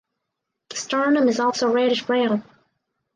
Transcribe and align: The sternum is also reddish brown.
The 0.71 0.77
sternum 0.77 1.27
is 1.27 1.39
also 1.39 1.71
reddish 1.71 2.07
brown. 2.07 2.43